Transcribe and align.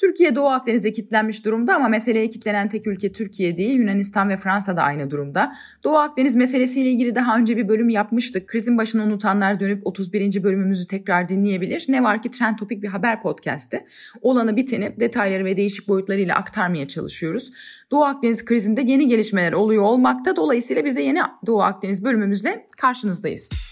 Türkiye 0.00 0.34
Doğu 0.34 0.48
Akdeniz'e 0.48 0.92
kilitlenmiş 0.92 1.44
durumda 1.44 1.74
ama 1.74 1.88
meseleye 1.88 2.28
kilitlenen 2.28 2.68
tek 2.68 2.86
ülke 2.86 3.12
Türkiye 3.12 3.56
değil, 3.56 3.78
Yunanistan 3.78 4.28
ve 4.28 4.36
Fransa 4.36 4.76
da 4.76 4.82
aynı 4.82 5.10
durumda. 5.10 5.52
Doğu 5.84 5.96
Akdeniz 5.96 6.36
meselesiyle 6.36 6.90
ilgili 6.90 7.14
daha 7.14 7.36
önce 7.36 7.56
bir 7.56 7.68
bölüm 7.68 7.88
yapmıştık. 7.88 8.48
Krizin 8.48 8.78
başını 8.78 9.02
unutanlar 9.02 9.60
dönüp 9.60 9.86
31. 9.86 10.42
bölümümüzü 10.42 10.86
tekrar 10.86 11.28
dinleyebilir. 11.28 11.84
Ne 11.88 12.02
var 12.02 12.22
ki 12.22 12.30
Trend 12.30 12.58
Topik 12.58 12.82
bir 12.82 12.88
haber 12.88 13.22
podcast'i. 13.22 13.84
Olanı 14.22 14.56
biteni 14.56 15.00
detayları 15.00 15.44
ve 15.44 15.56
değişik 15.56 15.88
boyutlarıyla 15.88 16.36
aktarmaya 16.36 16.88
çalışıyoruz. 16.88 17.52
Doğu 17.90 18.04
Akdeniz 18.04 18.44
krizinde 18.44 18.82
yeni 18.82 19.06
gelişmeler 19.06 19.52
oluyor 19.52 19.82
olmakta. 19.82 20.36
Dolayısıyla 20.36 20.84
biz 20.84 20.96
de 20.96 21.02
yeni 21.02 21.20
Doğu 21.46 21.62
Akdeniz 21.62 22.04
bölümümüzle 22.04 22.66
karşınızdayız. 22.80 23.69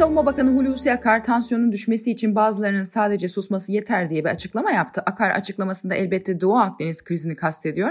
Savunma 0.00 0.26
Bakanı 0.26 0.50
Hulusi 0.50 0.92
Akar 0.92 1.24
tansiyonun 1.24 1.72
düşmesi 1.72 2.10
için 2.10 2.34
bazılarının 2.34 2.82
sadece 2.82 3.28
susması 3.28 3.72
yeter 3.72 4.10
diye 4.10 4.24
bir 4.24 4.28
açıklama 4.28 4.70
yaptı. 4.70 5.02
Akar 5.06 5.30
açıklamasında 5.30 5.94
elbette 5.94 6.40
Doğu 6.40 6.56
Akdeniz 6.56 7.04
krizini 7.04 7.36
kastediyor. 7.36 7.90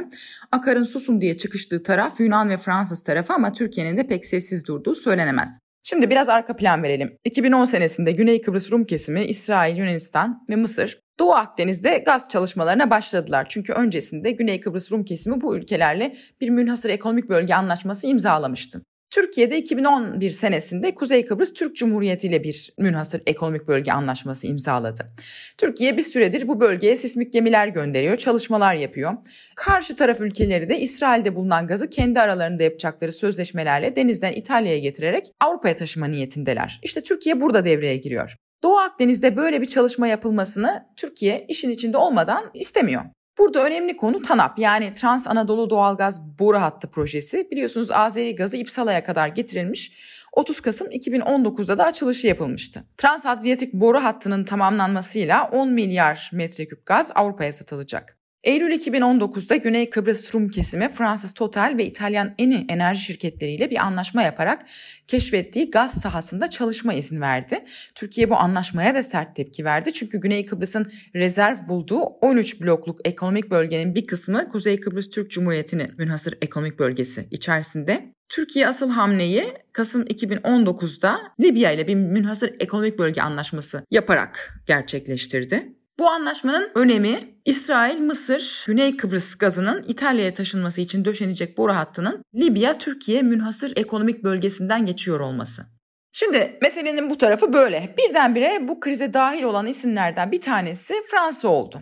Akar'ın 0.52 0.84
susun 0.84 1.22
diye 1.22 1.38
çıkıştığı 1.38 1.84
taraf 1.84 2.20
Yunan 2.20 2.50
ve 2.50 2.58
Fransız 2.58 3.04
tarafı 3.04 3.34
ama 3.34 3.52
Türkiye'nin 3.52 3.98
de 3.98 4.08
pek 4.08 4.26
sessiz 4.26 4.68
durduğu 4.68 4.96
söylenemez. 4.96 5.60
Şimdi 5.84 6.10
biraz 6.10 6.30
arka 6.30 6.56
plan 6.56 6.84
verelim. 6.84 7.18
2010 7.24 7.66
senesinde 7.66 8.12
Güney 8.12 8.42
Kıbrıs 8.42 8.72
Rum 8.72 8.86
kesimi, 8.86 9.26
İsrail, 9.26 9.78
Yunanistan 9.78 10.46
ve 10.50 10.56
Mısır 10.56 11.00
Doğu 11.20 11.34
Akdeniz'de 11.34 11.98
gaz 11.98 12.30
çalışmalarına 12.30 12.90
başladılar. 12.90 13.46
Çünkü 13.50 13.74
öncesinde 13.74 14.32
Güney 14.32 14.60
Kıbrıs 14.60 14.92
Rum 14.92 15.06
kesimi 15.06 15.42
bu 15.42 15.58
ülkelerle 15.58 16.16
bir 16.42 16.50
münhasır 16.50 16.90
ekonomik 16.90 17.30
bölge 17.30 17.54
anlaşması 17.54 18.08
imzalamıştı. 18.08 18.82
Türkiye'de 19.10 19.58
2011 19.58 20.30
senesinde 20.30 20.96
Kuzey 20.96 21.26
Kıbrıs 21.26 21.54
Türk 21.54 21.76
Cumhuriyeti 21.76 22.28
ile 22.28 22.44
bir 22.44 22.74
münhasır 22.78 23.22
ekonomik 23.26 23.68
bölge 23.68 23.92
anlaşması 23.92 24.48
imzaladı. 24.48 25.14
Türkiye 25.58 25.98
bir 25.98 26.02
süredir 26.02 26.48
bu 26.48 26.60
bölgeye 26.60 26.96
sismik 26.96 27.34
gemiler 27.34 27.68
gönderiyor, 27.68 28.18
çalışmalar 28.18 28.74
yapıyor. 28.74 29.14
Karşı 29.56 29.96
taraf 29.96 30.22
ülkeleri 30.22 30.70
de 30.70 30.80
İsrail'de 30.80 31.36
bulunan 31.36 31.68
gazı 31.68 31.90
kendi 31.90 32.20
aralarında 32.20 32.64
yapacakları 32.64 33.12
sözleşmelerle 33.12 33.96
denizden 33.96 34.34
İtalya'ya 34.34 34.80
getirerek 34.80 35.28
Avrupa'ya 35.40 35.76
taşıma 35.76 36.06
niyetindeler. 36.06 36.80
İşte 36.84 37.04
Türkiye 37.04 37.42
burada 37.42 37.64
devreye 37.64 37.98
giriyor. 37.98 38.36
Doğu 38.64 38.78
Akdeniz'de 38.78 39.36
böyle 39.36 39.62
bir 39.62 39.66
çalışma 39.66 40.08
yapılmasını 40.08 40.86
Türkiye 40.98 41.46
işin 41.48 41.70
içinde 41.70 41.98
olmadan 41.98 42.52
istemiyor. 42.54 43.02
Burada 43.40 43.64
önemli 43.64 43.98
konu 43.98 44.22
TANAP 44.22 44.60
yani 44.60 44.94
Trans 44.94 45.28
Anadolu 45.28 45.70
Doğalgaz 45.70 46.40
Boru 46.40 46.62
Hattı 46.62 46.92
projesi. 46.92 47.48
Biliyorsunuz 47.52 47.92
Azeri 47.92 48.36
gazı 48.36 48.58
İpsala'ya 48.58 49.04
kadar 49.04 49.28
getirilmiş. 49.28 49.92
30 50.32 50.62
Kasım 50.62 50.88
2019'da 50.88 51.78
da 51.78 51.86
açılışı 51.86 52.28
yapılmıştı. 52.28 52.84
Trans 52.98 53.26
Adriyatik 53.26 53.74
boru 53.74 54.04
hattının 54.04 54.44
tamamlanmasıyla 54.44 55.50
10 55.52 55.70
milyar 55.70 56.30
metreküp 56.34 56.86
gaz 56.86 57.12
Avrupa'ya 57.16 57.54
satılacak. 57.54 58.19
Eylül 58.44 58.72
2019'da 58.72 59.56
Güney 59.56 59.90
Kıbrıs 59.90 60.36
Rum 60.36 60.50
kesimi 60.50 60.90
Fransız 60.90 61.34
Total 61.34 61.76
ve 61.78 61.86
İtalyan 61.86 62.36
Eni 62.38 62.66
enerji 62.70 63.02
şirketleriyle 63.02 63.70
bir 63.70 63.78
anlaşma 63.86 64.22
yaparak 64.22 64.66
keşfettiği 65.08 65.72
gaz 65.72 66.02
sahasında 66.02 66.50
çalışma 66.50 66.94
izni 66.94 67.22
verdi. 67.22 67.66
Türkiye 67.96 68.30
bu 68.30 68.36
anlaşmaya 68.36 68.96
da 68.96 69.04
sert 69.04 69.36
tepki 69.36 69.66
verdi. 69.66 69.94
Çünkü 69.94 70.20
Güney 70.20 70.46
Kıbrıs'ın 70.46 70.92
rezerv 71.16 71.68
bulduğu 71.68 72.02
13 72.02 72.62
blokluk 72.62 73.00
ekonomik 73.06 73.52
bölgenin 73.52 73.96
bir 73.96 74.08
kısmı 74.08 74.50
Kuzey 74.50 74.80
Kıbrıs 74.80 75.10
Türk 75.10 75.32
Cumhuriyeti'nin 75.32 75.92
münhasır 75.98 76.34
ekonomik 76.42 76.80
bölgesi 76.80 77.28
içerisinde. 77.32 78.14
Türkiye 78.30 78.68
asıl 78.68 78.90
hamleyi 78.90 79.54
Kasım 79.74 80.02
2019'da 80.04 81.20
Libya 81.40 81.72
ile 81.72 81.88
bir 81.88 81.96
münhasır 81.96 82.56
ekonomik 82.60 83.00
bölge 83.00 83.22
anlaşması 83.22 83.86
yaparak 83.92 84.62
gerçekleştirdi. 84.68 85.79
Bu 86.00 86.10
anlaşmanın 86.10 86.72
önemi 86.76 87.20
İsrail, 87.46 88.00
Mısır, 88.00 88.64
Güney 88.68 88.98
Kıbrıs 88.98 89.36
gazının 89.36 89.86
İtalya'ya 89.88 90.34
taşınması 90.34 90.82
için 90.82 91.06
döşenecek 91.06 91.58
boru 91.58 91.76
hattının 91.76 92.24
Libya-Türkiye 92.36 93.22
münhasır 93.22 93.78
ekonomik 93.78 94.24
bölgesinden 94.24 94.86
geçiyor 94.86 95.20
olması. 95.20 95.66
Şimdi 96.12 96.58
meselenin 96.62 97.10
bu 97.10 97.18
tarafı 97.18 97.54
böyle. 97.54 97.96
Birdenbire 97.98 98.68
bu 98.68 98.80
krize 98.80 99.14
dahil 99.14 99.44
olan 99.44 99.68
isimlerden 99.68 100.32
bir 100.32 100.42
tanesi 100.42 100.94
Fransa 101.12 101.48
oldu. 101.48 101.82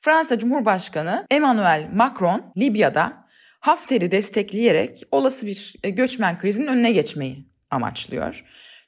Fransa 0.00 0.38
Cumhurbaşkanı 0.38 1.26
Emmanuel 1.30 1.88
Macron 1.94 2.52
Libya'da 2.56 3.26
Hafter'i 3.60 4.10
destekleyerek 4.10 5.02
olası 5.10 5.46
bir 5.46 5.74
e, 5.82 5.90
göçmen 5.90 6.38
krizinin 6.38 6.66
önüne 6.66 6.92
geçmeyi 6.92 7.48
amaçlıyor. 7.70 8.44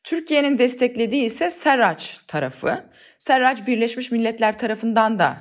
Türkiye'nin 0.07 0.59
desteklediği 0.59 1.25
ise 1.25 1.51
Serraç 1.51 2.21
tarafı. 2.29 2.85
Serraç 3.19 3.67
Birleşmiş 3.67 4.11
Milletler 4.11 4.59
tarafından 4.59 5.19
da 5.19 5.37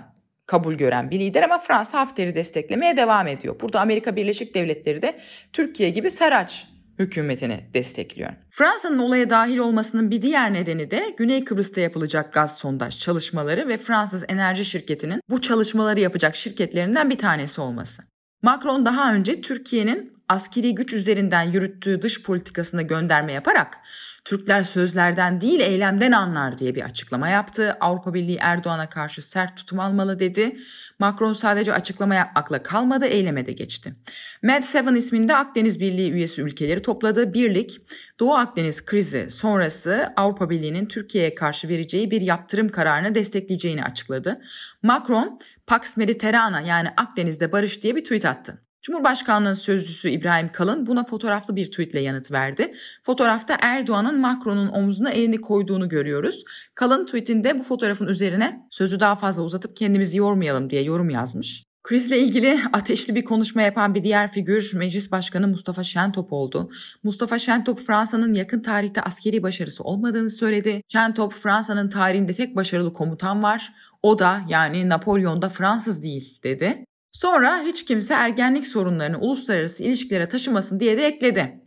kabul 0.45 0.73
gören 0.73 1.11
bir 1.11 1.19
lider 1.19 1.43
ama 1.43 1.57
Fransa 1.57 1.99
Hafter'i 1.99 2.35
desteklemeye 2.35 2.97
devam 2.97 3.27
ediyor. 3.27 3.59
Burada 3.61 3.81
Amerika 3.81 4.15
Birleşik 4.15 4.55
Devletleri 4.55 5.01
de 5.01 5.19
Türkiye 5.53 5.89
gibi 5.89 6.11
Serraç 6.11 6.67
hükümetini 6.99 7.59
destekliyor. 7.73 8.29
Fransa'nın 8.49 8.99
olaya 8.99 9.29
dahil 9.29 9.57
olmasının 9.57 10.11
bir 10.11 10.21
diğer 10.21 10.53
nedeni 10.53 10.91
de 10.91 11.15
Güney 11.17 11.43
Kıbrıs'ta 11.43 11.81
yapılacak 11.81 12.33
gaz 12.33 12.57
sondaj 12.57 12.99
çalışmaları 12.99 13.67
ve 13.67 13.77
Fransız 13.77 14.23
enerji 14.27 14.65
şirketinin 14.65 15.19
bu 15.29 15.41
çalışmaları 15.41 15.99
yapacak 15.99 16.35
şirketlerinden 16.35 17.09
bir 17.09 17.17
tanesi 17.17 17.61
olması. 17.61 18.03
Macron 18.41 18.85
daha 18.85 19.13
önce 19.13 19.41
Türkiye'nin 19.41 20.13
askeri 20.29 20.75
güç 20.75 20.93
üzerinden 20.93 21.43
yürüttüğü 21.43 22.01
dış 22.01 22.23
politikasına 22.23 22.81
gönderme 22.81 23.33
yaparak 23.33 23.77
Türkler 24.25 24.63
sözlerden 24.63 25.41
değil 25.41 25.59
eylemden 25.59 26.11
anlar 26.11 26.57
diye 26.57 26.75
bir 26.75 26.81
açıklama 26.81 27.29
yaptı. 27.29 27.77
Avrupa 27.79 28.13
Birliği 28.13 28.37
Erdoğan'a 28.41 28.89
karşı 28.89 29.21
sert 29.21 29.57
tutum 29.57 29.79
almalı 29.79 30.19
dedi. 30.19 30.57
Macron 30.99 31.33
sadece 31.33 31.73
açıklama 31.73 32.15
yapmakla 32.15 32.63
kalmadı, 32.63 33.05
eyleme 33.05 33.45
de 33.45 33.51
geçti. 33.51 33.95
Med7 34.43 34.97
isminde 34.97 35.35
Akdeniz 35.35 35.79
Birliği 35.79 36.11
üyesi 36.11 36.41
ülkeleri 36.41 36.81
topladığı 36.81 37.33
birlik, 37.33 37.81
Doğu 38.19 38.33
Akdeniz 38.33 38.85
krizi 38.85 39.29
sonrası 39.29 40.13
Avrupa 40.15 40.49
Birliği'nin 40.49 40.85
Türkiye'ye 40.85 41.35
karşı 41.35 41.69
vereceği 41.69 42.11
bir 42.11 42.21
yaptırım 42.21 42.69
kararını 42.69 43.15
destekleyeceğini 43.15 43.83
açıkladı. 43.83 44.41
Macron, 44.83 45.39
Pax 45.67 45.97
Mediterrana 45.97 46.61
yani 46.61 46.89
Akdeniz'de 46.97 47.51
barış 47.51 47.83
diye 47.83 47.95
bir 47.95 48.03
tweet 48.03 48.25
attı. 48.25 48.64
Cumhurbaşkanlığı 48.85 49.55
sözcüsü 49.55 50.09
İbrahim 50.09 50.51
Kalın 50.51 50.85
buna 50.85 51.05
fotoğraflı 51.05 51.55
bir 51.55 51.65
tweetle 51.65 51.99
yanıt 51.99 52.31
verdi. 52.31 52.73
Fotoğrafta 53.03 53.57
Erdoğan'ın 53.61 54.19
Macron'un 54.19 54.67
omzuna 54.67 55.09
elini 55.09 55.41
koyduğunu 55.41 55.89
görüyoruz. 55.89 56.43
Kalın 56.75 57.05
tweetinde 57.05 57.59
bu 57.59 57.63
fotoğrafın 57.63 58.07
üzerine 58.07 58.67
sözü 58.71 58.99
daha 58.99 59.15
fazla 59.15 59.43
uzatıp 59.43 59.77
kendimizi 59.77 60.17
yormayalım 60.17 60.69
diye 60.69 60.83
yorum 60.83 61.09
yazmış. 61.09 61.63
Krizle 61.83 62.19
ilgili 62.19 62.59
ateşli 62.73 63.15
bir 63.15 63.25
konuşma 63.25 63.61
yapan 63.61 63.95
bir 63.95 64.03
diğer 64.03 64.31
figür 64.31 64.71
Meclis 64.73 65.11
Başkanı 65.11 65.47
Mustafa 65.47 65.83
Şentop 65.83 66.33
oldu. 66.33 66.69
Mustafa 67.03 67.39
Şentop 67.39 67.79
Fransa'nın 67.79 68.33
yakın 68.33 68.61
tarihte 68.61 69.01
askeri 69.01 69.43
başarısı 69.43 69.83
olmadığını 69.83 70.29
söyledi. 70.29 70.81
Şentop 70.87 71.33
Fransa'nın 71.33 71.89
tarihinde 71.89 72.33
tek 72.33 72.55
başarılı 72.55 72.93
komutan 72.93 73.43
var. 73.43 73.73
O 74.03 74.19
da 74.19 74.41
yani 74.49 74.89
Napolyon'da 74.89 75.49
Fransız 75.49 76.03
değil 76.03 76.39
dedi. 76.43 76.85
Sonra 77.15 77.61
hiç 77.65 77.85
kimse 77.85 78.13
ergenlik 78.13 78.67
sorunlarını 78.67 79.19
uluslararası 79.19 79.83
ilişkilere 79.83 80.27
taşımasın 80.27 80.79
diye 80.79 80.97
de 80.97 81.05
ekledi. 81.05 81.61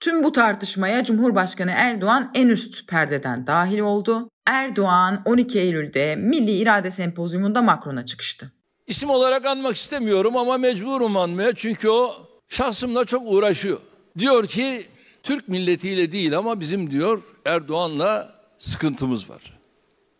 Tüm 0.00 0.24
bu 0.24 0.32
tartışmaya 0.32 1.04
Cumhurbaşkanı 1.04 1.70
Erdoğan 1.74 2.30
en 2.34 2.48
üst 2.48 2.88
perdeden 2.88 3.46
dahil 3.46 3.78
oldu. 3.78 4.28
Erdoğan 4.46 5.22
12 5.24 5.60
Eylül'de 5.60 6.16
Milli 6.16 6.50
İrade 6.50 6.90
Sempozyumunda 6.90 7.62
Macron'a 7.62 8.04
çıkıştı. 8.04 8.52
İsim 8.86 9.10
olarak 9.10 9.46
anmak 9.46 9.76
istemiyorum 9.76 10.36
ama 10.36 10.58
mecburum 10.58 11.16
anmaya 11.16 11.54
çünkü 11.54 11.88
o 11.88 12.14
şahsımla 12.48 13.04
çok 13.04 13.22
uğraşıyor. 13.26 13.80
Diyor 14.18 14.46
ki 14.46 14.86
Türk 15.22 15.48
milletiyle 15.48 16.12
değil 16.12 16.38
ama 16.38 16.60
bizim 16.60 16.90
diyor 16.90 17.22
Erdoğan'la 17.44 18.34
sıkıntımız 18.58 19.30
var. 19.30 19.58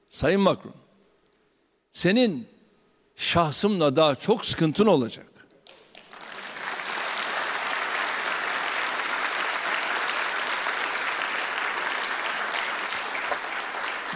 Sayın 0.09 0.41
Macron, 0.41 0.75
senin 1.93 2.54
şahsımla 3.17 3.97
daha 3.97 4.15
çok 4.15 4.47
sıkıntın 4.47 4.87
olacak. 4.87 5.27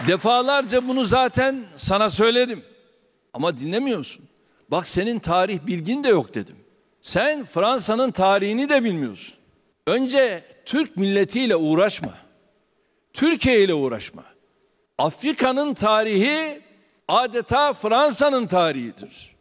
Defalarca 0.07 0.87
bunu 0.87 1.03
zaten 1.05 1.65
sana 1.75 2.09
söyledim. 2.09 2.63
Ama 3.33 3.57
dinlemiyorsun. 3.57 4.25
Bak 4.71 4.87
senin 4.87 5.19
tarih 5.19 5.59
bilgin 5.67 6.03
de 6.03 6.09
yok 6.09 6.33
dedim. 6.33 6.55
Sen 7.01 7.43
Fransa'nın 7.43 8.11
tarihini 8.11 8.69
de 8.69 8.83
bilmiyorsun. 8.83 9.35
Önce 9.87 10.43
Türk 10.65 10.97
milletiyle 10.97 11.55
uğraşma. 11.55 12.13
Türkiye 13.13 13.63
ile 13.63 13.73
uğraşma. 13.73 14.23
Afrika'nın 14.97 15.73
tarihi 15.73 16.61
adeta 17.09 17.73
Fransa'nın 17.73 18.47
tarihidir. 18.47 19.35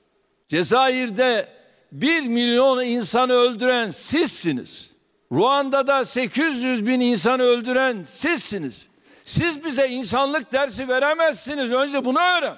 Cezayir'de 0.49 1.49
bir 1.93 2.23
milyon 2.23 2.85
insanı 2.85 3.33
öldüren 3.33 3.91
sizsiniz. 3.91 4.91
Ruanda'da 5.33 6.05
800 6.05 6.87
bin 6.87 7.01
insanı 7.01 7.43
öldüren 7.43 8.03
sizsiniz. 8.07 8.87
Siz 9.25 9.65
bize 9.65 9.89
insanlık 9.89 10.53
dersi 10.53 10.89
veremezsiniz. 10.89 11.73
Önce 11.73 12.05
bunu 12.05 12.19
öğren. 12.19 12.57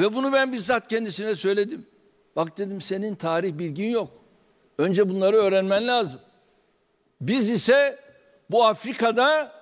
Ve 0.00 0.14
bunu 0.14 0.32
ben 0.32 0.52
bizzat 0.52 0.88
kendisine 0.88 1.34
söyledim. 1.34 1.86
Bak 2.36 2.58
dedim 2.58 2.80
senin 2.80 3.14
tarih 3.14 3.52
bilgin 3.52 3.90
yok. 3.90 4.10
Önce 4.78 5.08
bunları 5.08 5.36
öğrenmen 5.36 5.88
lazım. 5.88 6.20
Biz 7.20 7.50
ise 7.50 7.98
bu 8.50 8.64
Afrika'da 8.64 9.55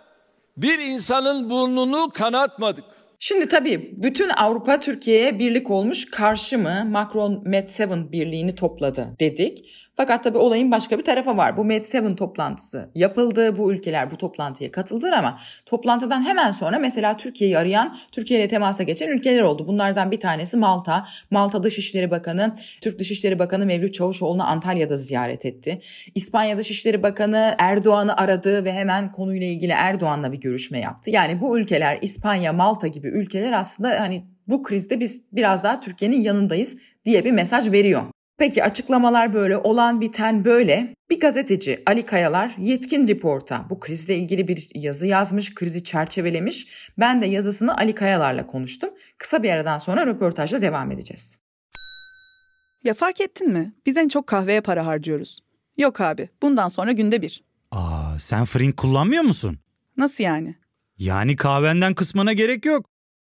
bir 0.56 0.78
insanın 0.78 1.50
burnunu 1.50 2.10
kanatmadık. 2.14 2.84
Şimdi 3.18 3.48
tabii 3.48 3.94
bütün 4.02 4.28
Avrupa 4.28 4.80
Türkiye'ye 4.80 5.38
birlik 5.38 5.70
olmuş 5.70 6.10
karşı 6.10 6.58
mı 6.58 6.84
Macron 6.90 7.32
Med7 7.32 8.12
birliğini 8.12 8.54
topladı 8.54 9.16
dedik. 9.20 9.64
Fakat 9.96 10.24
tabii 10.24 10.38
olayın 10.38 10.70
başka 10.70 10.98
bir 10.98 11.04
tarafı 11.04 11.36
var. 11.36 11.56
Bu 11.56 11.60
Med7 11.60 12.16
toplantısı 12.16 12.90
yapıldı. 12.94 13.58
Bu 13.58 13.72
ülkeler 13.72 14.10
bu 14.10 14.16
toplantıya 14.16 14.70
katıldılar 14.70 15.12
ama 15.12 15.38
toplantıdan 15.66 16.24
hemen 16.24 16.52
sonra 16.52 16.78
mesela 16.78 17.16
Türkiye'yi 17.16 17.58
arayan, 17.58 17.96
Türkiye 18.12 18.40
ile 18.40 18.48
temasa 18.48 18.82
geçen 18.82 19.08
ülkeler 19.08 19.40
oldu. 19.40 19.66
Bunlardan 19.66 20.10
bir 20.10 20.20
tanesi 20.20 20.56
Malta. 20.56 21.06
Malta 21.30 21.62
Dışişleri 21.62 22.10
Bakanı, 22.10 22.54
Türk 22.80 22.98
Dışişleri 22.98 23.38
Bakanı 23.38 23.66
Mevlüt 23.66 23.94
Çavuşoğlu'nu 23.94 24.46
Antalya'da 24.46 24.96
ziyaret 24.96 25.44
etti. 25.44 25.80
İspanya 26.14 26.56
Dışişleri 26.56 27.02
Bakanı 27.02 27.54
Erdoğan'ı 27.58 28.16
aradı 28.16 28.64
ve 28.64 28.72
hemen 28.72 29.12
konuyla 29.12 29.46
ilgili 29.46 29.72
Erdoğan'la 29.72 30.32
bir 30.32 30.40
görüşme 30.40 30.78
yaptı. 30.78 31.10
Yani 31.10 31.40
bu 31.40 31.58
ülkeler 31.58 31.98
İspanya, 32.02 32.52
Malta 32.52 32.86
gibi 32.86 33.08
ülkeler 33.08 33.52
aslında 33.52 34.00
hani 34.00 34.24
bu 34.48 34.62
krizde 34.62 35.00
biz 35.00 35.32
biraz 35.32 35.64
daha 35.64 35.80
Türkiye'nin 35.80 36.20
yanındayız 36.20 36.76
diye 37.04 37.24
bir 37.24 37.32
mesaj 37.32 37.72
veriyor. 37.72 38.13
Peki 38.38 38.64
açıklamalar 38.64 39.34
böyle, 39.34 39.56
olan 39.56 40.00
biten 40.00 40.44
böyle. 40.44 40.94
Bir 41.10 41.20
gazeteci 41.20 41.82
Ali 41.86 42.06
Kayalar 42.06 42.54
Yetkin 42.58 43.08
Report'a 43.08 43.66
bu 43.70 43.80
krizle 43.80 44.16
ilgili 44.16 44.48
bir 44.48 44.68
yazı 44.74 45.06
yazmış, 45.06 45.54
krizi 45.54 45.84
çerçevelemiş. 45.84 46.66
Ben 46.98 47.22
de 47.22 47.26
yazısını 47.26 47.76
Ali 47.76 47.94
Kayalar'la 47.94 48.46
konuştum. 48.46 48.90
Kısa 49.18 49.42
bir 49.42 49.50
aradan 49.50 49.78
sonra 49.78 50.06
röportajla 50.06 50.62
devam 50.62 50.90
edeceğiz. 50.90 51.38
Ya 52.84 52.94
fark 52.94 53.20
ettin 53.20 53.52
mi? 53.52 53.72
Biz 53.86 53.96
en 53.96 54.08
çok 54.08 54.26
kahveye 54.26 54.60
para 54.60 54.86
harcıyoruz. 54.86 55.40
Yok 55.76 56.00
abi, 56.00 56.28
bundan 56.42 56.68
sonra 56.68 56.92
günde 56.92 57.22
bir. 57.22 57.44
Aa, 57.70 58.18
sen 58.18 58.44
Frink 58.44 58.76
kullanmıyor 58.76 59.22
musun? 59.22 59.58
Nasıl 59.96 60.24
yani? 60.24 60.54
Yani 60.98 61.36
kahvenden 61.36 61.94
kısmına 61.94 62.32
gerek 62.32 62.66
yok. 62.66 62.86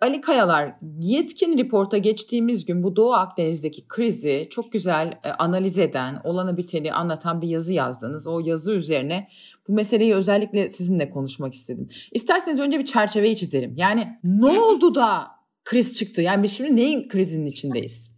Ali 0.00 0.20
Kayalar, 0.20 0.74
Yetkin 1.00 1.58
Report'a 1.58 1.98
geçtiğimiz 1.98 2.64
gün 2.64 2.82
bu 2.82 2.96
Doğu 2.96 3.12
Akdeniz'deki 3.12 3.88
krizi 3.88 4.48
çok 4.50 4.72
güzel 4.72 5.18
e, 5.24 5.30
analiz 5.30 5.78
eden, 5.78 6.20
olanı 6.24 6.56
biteni 6.56 6.92
anlatan 6.92 7.42
bir 7.42 7.48
yazı 7.48 7.74
yazdınız. 7.74 8.26
O 8.26 8.40
yazı 8.40 8.72
üzerine 8.74 9.28
bu 9.68 9.72
meseleyi 9.72 10.14
özellikle 10.14 10.68
sizinle 10.68 11.10
konuşmak 11.10 11.54
istedim. 11.54 11.88
İsterseniz 12.12 12.60
önce 12.60 12.78
bir 12.78 12.84
çerçeveyi 12.84 13.36
çizelim. 13.36 13.74
Yani 13.76 14.18
ne 14.24 14.60
oldu 14.60 14.94
da 14.94 15.26
kriz 15.64 15.98
çıktı? 15.98 16.22
Yani 16.22 16.42
biz 16.42 16.56
şimdi 16.56 16.76
neyin 16.76 17.08
krizinin 17.08 17.46
içindeyiz? 17.46 18.10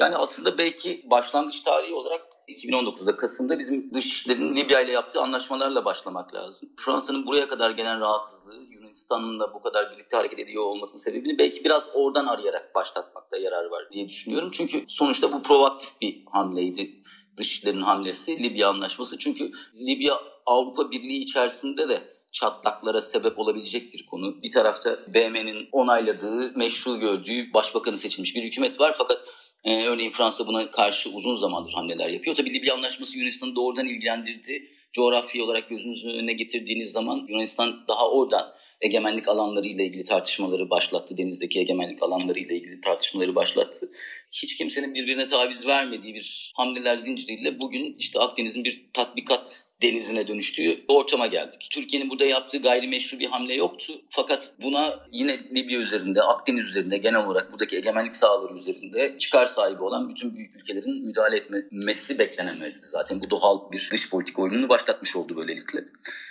Yani 0.00 0.16
aslında 0.16 0.58
belki 0.58 1.02
başlangıç 1.10 1.60
tarihi 1.60 1.94
olarak 1.94 2.29
2019'da 2.52 3.16
Kasım'da 3.16 3.58
bizim 3.58 3.94
dışişlerin 3.94 4.56
Libya 4.56 4.80
ile 4.80 4.92
yaptığı 4.92 5.20
anlaşmalarla 5.20 5.84
başlamak 5.84 6.34
lazım. 6.34 6.68
Fransa'nın 6.76 7.26
buraya 7.26 7.48
kadar 7.48 7.70
gelen 7.70 8.00
rahatsızlığı 8.00 8.62
Yunanistan'ın 8.70 9.40
da 9.40 9.54
bu 9.54 9.60
kadar 9.60 9.92
birlikte 9.92 10.16
hareket 10.16 10.38
ediyor 10.38 10.62
olmasının 10.62 10.98
sebebini 10.98 11.38
belki 11.38 11.64
biraz 11.64 11.88
oradan 11.94 12.26
arayarak 12.26 12.74
başlatmakta 12.74 13.36
yarar 13.36 13.64
var 13.64 13.88
diye 13.92 14.08
düşünüyorum. 14.08 14.50
Çünkü 14.52 14.84
sonuçta 14.88 15.32
bu 15.32 15.42
proaktif 15.42 16.00
bir 16.00 16.24
hamleydi. 16.32 17.02
Dışişlerin 17.36 17.80
hamlesi 17.80 18.42
Libya 18.42 18.68
anlaşması. 18.68 19.18
Çünkü 19.18 19.50
Libya 19.74 20.20
Avrupa 20.46 20.90
Birliği 20.90 21.18
içerisinde 21.18 21.88
de 21.88 22.02
çatlaklara 22.32 23.00
sebep 23.00 23.38
olabilecek 23.38 23.94
bir 23.94 24.06
konu. 24.06 24.42
Bir 24.42 24.50
tarafta 24.50 24.98
BM'nin 25.14 25.68
onayladığı, 25.72 26.52
meşru 26.56 26.98
gördüğü 26.98 27.52
başbakanı 27.54 27.96
seçilmiş 27.96 28.34
bir 28.34 28.42
hükümet 28.42 28.80
var 28.80 28.94
fakat 28.98 29.20
ee, 29.64 29.84
örneğin 29.84 30.10
Fransa 30.10 30.46
buna 30.46 30.70
karşı 30.70 31.10
uzun 31.10 31.34
zamandır 31.34 31.72
hamleler 31.72 32.08
yapıyor. 32.08 32.36
Tabii 32.36 32.54
Libya 32.54 32.74
Anlaşması 32.74 33.18
Yunanistan'ı 33.18 33.56
doğrudan 33.56 33.86
ilgilendirdi. 33.86 34.66
Coğrafi 34.92 35.42
olarak 35.42 35.68
gözünüzün 35.68 36.10
önüne 36.10 36.32
getirdiğiniz 36.32 36.92
zaman 36.92 37.26
Yunanistan 37.28 37.84
daha 37.88 38.10
oradan 38.10 38.52
egemenlik 38.80 39.28
alanları 39.28 39.66
ile 39.66 39.86
ilgili 39.86 40.04
tartışmaları 40.04 40.70
başlattı. 40.70 41.18
Denizdeki 41.18 41.60
egemenlik 41.60 42.02
alanları 42.02 42.38
ile 42.38 42.56
ilgili 42.56 42.80
tartışmaları 42.80 43.34
başlattı. 43.34 43.90
Hiç 44.32 44.56
kimsenin 44.56 44.94
birbirine 44.94 45.26
taviz 45.26 45.66
vermediği 45.66 46.14
bir 46.14 46.52
hamleler 46.56 46.96
zinciriyle 46.96 47.60
bugün 47.60 47.96
işte 47.98 48.18
Akdeniz'in 48.18 48.64
bir 48.64 48.84
tatbikat 48.92 49.69
denizine 49.82 50.28
dönüştüğü 50.28 50.80
ortama 50.88 51.26
geldik. 51.26 51.68
Türkiye'nin 51.70 52.10
burada 52.10 52.24
yaptığı 52.24 52.58
gayrimeşru 52.58 53.18
bir 53.18 53.26
hamle 53.26 53.54
yoktu. 53.54 53.92
Fakat 54.08 54.52
buna 54.62 55.00
yine 55.12 55.38
Libya 55.54 55.80
üzerinde, 55.80 56.22
Akdeniz 56.22 56.68
üzerinde 56.68 56.98
genel 56.98 57.26
olarak 57.26 57.52
buradaki 57.52 57.76
egemenlik 57.76 58.16
sahaları 58.16 58.54
üzerinde 58.54 59.18
çıkar 59.18 59.46
sahibi 59.46 59.82
olan 59.82 60.08
bütün 60.08 60.36
büyük 60.36 60.56
ülkelerin 60.56 61.06
müdahale 61.06 61.36
etmesi 61.36 62.18
beklenemezdi 62.18 62.86
zaten. 62.86 63.20
Bu 63.20 63.30
doğal 63.30 63.72
bir 63.72 63.88
dış 63.92 64.10
politik 64.10 64.38
oyununu 64.38 64.68
başlatmış 64.68 65.16
oldu 65.16 65.36
böylelikle. 65.36 65.84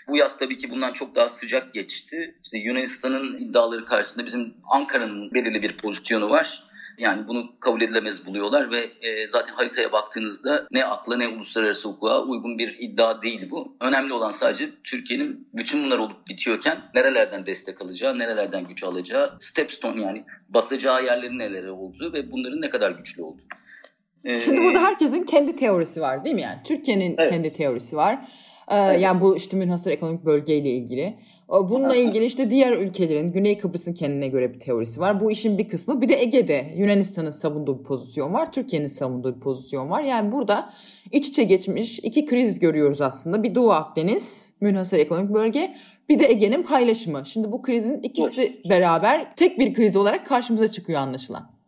Bu 0.07 0.17
yaz 0.17 0.37
tabii 0.37 0.57
ki 0.57 0.71
bundan 0.71 0.93
çok 0.93 1.15
daha 1.15 1.29
sıcak 1.29 1.73
geçti. 1.73 2.35
İşte 2.43 2.57
Yunanistan'ın 2.57 3.37
iddiaları 3.37 3.85
karşısında 3.85 4.25
bizim 4.25 4.53
Ankara'nın 4.69 5.31
belirli 5.31 5.63
bir 5.63 5.77
pozisyonu 5.77 6.29
var. 6.29 6.68
Yani 6.99 7.27
bunu 7.27 7.59
kabul 7.59 7.81
edilemez 7.81 8.25
buluyorlar 8.25 8.71
ve 8.71 8.89
e, 9.01 9.27
zaten 9.27 9.53
haritaya 9.53 9.91
baktığınızda 9.91 10.67
ne 10.71 10.85
akla 10.85 11.17
ne 11.17 11.27
uluslararası 11.27 11.89
hukuka 11.89 12.21
uygun 12.21 12.57
bir 12.57 12.75
iddia 12.79 13.21
değil 13.21 13.47
bu. 13.51 13.77
Önemli 13.81 14.13
olan 14.13 14.29
sadece 14.29 14.69
Türkiye'nin 14.83 15.47
bütün 15.53 15.83
bunlar 15.83 15.99
olup 15.99 16.27
bitiyorken 16.27 16.77
nerelerden 16.95 17.45
destek 17.45 17.81
alacağı, 17.81 18.19
nerelerden 18.19 18.67
güç 18.67 18.83
alacağı, 18.83 19.35
stepstone 19.39 20.03
yani 20.03 20.23
basacağı 20.49 21.05
yerlerin 21.05 21.39
neleri 21.39 21.71
olduğu 21.71 22.13
ve 22.13 22.31
bunların 22.31 22.61
ne 22.61 22.69
kadar 22.69 22.91
güçlü 22.91 23.23
olduğu. 23.23 23.43
Ee, 24.23 24.39
Şimdi 24.39 24.61
burada 24.61 24.79
herkesin 24.79 25.23
kendi 25.23 25.55
teorisi 25.55 26.01
var 26.01 26.25
değil 26.25 26.35
mi 26.35 26.41
yani? 26.41 26.59
Türkiye'nin 26.63 27.15
evet. 27.17 27.29
kendi 27.29 27.53
teorisi 27.53 27.95
var. 27.95 28.13
Ee, 28.67 28.77
evet. 28.77 29.01
Yani 29.01 29.21
bu 29.21 29.37
işte 29.37 29.57
münhasır 29.57 29.91
ekonomik 29.91 30.25
bölgeyle 30.25 30.69
ilgili. 30.69 31.19
Bununla 31.49 31.95
ilgili 31.95 32.25
işte 32.25 32.49
diğer 32.49 32.71
ülkelerin 32.71 33.27
Güney 33.27 33.57
Kıbrıs'ın 33.57 33.93
kendine 33.93 34.27
göre 34.27 34.53
bir 34.53 34.59
teorisi 34.59 34.99
var. 34.99 35.19
Bu 35.19 35.31
işin 35.31 35.57
bir 35.57 35.67
kısmı. 35.67 36.01
Bir 36.01 36.09
de 36.09 36.21
Ege'de 36.21 36.73
Yunanistan'ın 36.75 37.29
savunduğu 37.29 37.79
bir 37.79 37.83
pozisyon 37.83 38.33
var. 38.33 38.51
Türkiye'nin 38.51 38.87
savunduğu 38.87 39.35
bir 39.35 39.39
pozisyon 39.39 39.89
var. 39.89 40.03
Yani 40.03 40.31
burada 40.31 40.73
iç 41.11 41.27
içe 41.27 41.43
geçmiş 41.43 41.99
iki 41.99 42.25
kriz 42.25 42.59
görüyoruz 42.59 43.01
aslında. 43.01 43.43
Bir 43.43 43.55
Doğu 43.55 43.71
Akdeniz, 43.71 44.53
münhasır 44.61 44.99
ekonomik 44.99 45.33
bölge. 45.33 45.75
Bir 46.09 46.19
de 46.19 46.29
Ege'nin 46.29 46.63
paylaşımı. 46.63 47.25
Şimdi 47.25 47.51
bu 47.51 47.61
krizin 47.61 47.99
ikisi 48.01 48.61
beraber 48.69 49.35
tek 49.35 49.59
bir 49.59 49.73
kriz 49.73 49.95
olarak 49.95 50.27
karşımıza 50.27 50.67
çıkıyor 50.67 51.01
anlaşılan 51.01 51.58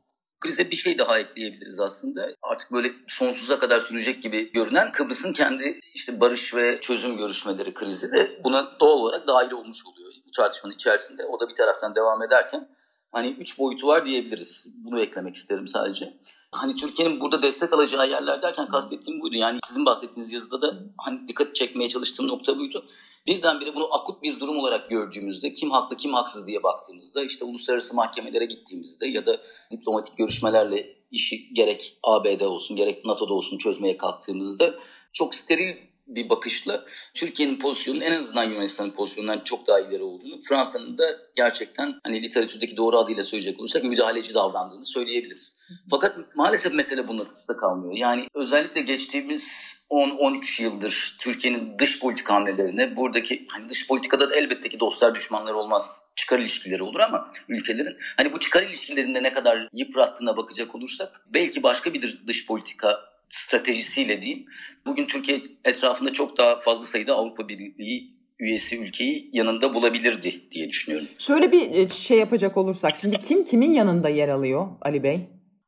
krize 0.42 0.72
bir 0.72 0.76
şey 0.76 0.98
daha 0.98 1.20
ekleyebiliriz 1.20 1.80
aslında. 1.80 2.30
Artık 2.42 2.72
böyle 2.72 2.92
sonsuza 3.08 3.60
kadar 3.60 3.80
sürecek 3.80 4.24
gibi 4.24 4.52
görünen 4.52 4.92
Kıbrıs'ın 4.92 5.34
kendi 5.34 5.80
işte 5.94 6.20
barış 6.20 6.56
ve 6.56 6.82
çözüm 6.82 7.18
görüşmeleri 7.18 7.74
krizi 7.74 8.12
de 8.12 8.42
buna 8.44 8.80
doğal 8.80 8.98
olarak 8.98 9.28
dahil 9.28 9.52
olmuş 9.52 9.86
oluyor 9.86 10.12
bu 10.32 10.32
tartışmanın 10.32 10.74
içerisinde. 10.74 11.26
O 11.26 11.40
da 11.40 11.50
bir 11.50 11.56
taraftan 11.56 11.96
devam 11.96 12.24
ederken 12.24 12.70
hani 13.12 13.36
üç 13.40 13.60
boyutu 13.60 13.88
var 13.88 14.06
diyebiliriz. 14.06 14.68
Bunu 14.76 15.02
eklemek 15.02 15.36
isterim 15.36 15.68
sadece. 15.68 16.14
Hani 16.56 16.76
Türkiye'nin 16.76 17.20
burada 17.20 17.44
destek 17.44 17.74
alacağı 17.74 18.10
yerler 18.10 18.42
derken 18.42 18.68
kastettiğim 18.68 19.22
buydu. 19.22 19.36
Yani 19.36 19.60
sizin 19.68 19.86
bahsettiğiniz 19.86 20.34
yazıda 20.34 20.62
da 20.62 20.80
hani 20.98 21.28
dikkat 21.28 21.56
çekmeye 21.56 21.90
çalıştığım 21.90 22.28
nokta 22.28 22.58
buydu. 22.58 22.86
Birdenbire 23.28 23.76
bunu 23.76 23.96
akut 23.96 24.24
bir 24.24 24.40
durum 24.40 24.58
olarak 24.58 24.90
gördüğümüzde 24.90 25.54
kim 25.54 25.72
haklı 25.72 25.98
kim 25.98 26.14
haksız 26.14 26.48
diye 26.48 26.64
baktığımızda 26.64 27.24
işte 27.24 27.46
uluslararası 27.46 27.96
mahkemelere 27.96 28.46
gittiğimizde 28.46 29.08
ya 29.08 29.26
da 29.26 29.42
diplomatik 29.72 30.18
görüşmelerle 30.18 30.98
işi 31.12 31.54
gerek 31.54 31.98
ABD 32.04 32.42
olsun 32.42 32.78
gerek 32.78 33.06
NATO'da 33.06 33.34
olsun 33.34 33.58
çözmeye 33.58 33.98
kalktığımızda 33.98 34.76
çok 35.14 35.36
steril 35.36 35.91
bir 36.16 36.30
bakışla 36.30 36.86
Türkiye'nin 37.14 37.60
pozisyonunun 37.60 38.04
en 38.04 38.20
azından 38.20 38.44
Yunanistan'ın 38.44 38.92
pozisyonundan 38.92 39.40
çok 39.40 39.68
daha 39.68 39.80
ileri 39.80 40.04
olduğunu, 40.04 40.40
Fransa'nın 40.42 40.98
da 40.98 41.04
gerçekten 41.36 41.96
hani 42.04 42.24
literatürdeki 42.24 42.78
doğru 42.78 42.98
adıyla 42.98 43.24
söyleyecek 43.24 43.60
olursak 43.60 43.84
müdahaleci 43.84 44.34
davrandığını 44.34 44.84
söyleyebiliriz. 44.84 45.58
Fakat 45.90 46.36
maalesef 46.36 46.74
mesele 46.74 47.08
bununla 47.08 47.24
kalmıyor. 47.60 47.94
Yani 47.98 48.28
özellikle 48.34 48.82
geçtiğimiz 48.82 49.78
10-13 49.90 50.64
yıldır 50.64 51.16
Türkiye'nin 51.20 51.80
dış 51.80 52.00
politika 52.00 52.34
hamlelerine 52.34 52.96
buradaki 52.96 53.46
hani 53.50 53.70
dış 53.70 53.88
politikada 53.88 54.30
da 54.30 54.36
elbette 54.36 54.70
ki 54.70 54.80
dostlar 54.80 55.16
düşmanlar 55.16 55.54
olmaz 55.54 56.04
çıkar 56.16 56.40
ilişkileri 56.40 56.84
olur 56.84 57.00
ama 57.00 57.32
ülkelerin 57.48 57.98
hani 58.18 58.34
bu 58.34 58.40
çıkar 58.40 58.64
ilişkilerinde 58.64 59.24
ne 59.24 59.34
kadar 59.34 59.68
yıprattığına 59.74 60.38
bakacak 60.38 60.76
olursak 60.76 61.22
belki 61.34 61.64
başka 61.64 61.94
bir 61.94 62.28
dış 62.28 62.48
politika 62.48 63.11
stratejisiyle 63.32 64.22
diyeyim. 64.22 64.46
Bugün 64.86 65.08
Türkiye 65.08 65.42
etrafında 65.66 66.14
çok 66.14 66.38
daha 66.38 66.60
fazla 66.60 66.86
sayıda 66.86 67.16
Avrupa 67.16 67.48
Birliği 67.50 68.22
üyesi 68.40 68.78
ülkeyi 68.78 69.30
yanında 69.34 69.74
bulabilirdi 69.74 70.42
diye 70.52 70.70
düşünüyorum. 70.70 71.08
Şöyle 71.18 71.52
bir 71.52 71.72
e, 71.72 71.90
şey 71.90 72.18
yapacak 72.18 72.58
olursak 72.58 72.96
şimdi 73.02 73.22
kim 73.22 73.44
kimin 73.44 73.72
yanında 73.72 74.10
yer 74.10 74.30
alıyor 74.30 74.68
Ali 74.82 75.04
Bey? 75.04 75.20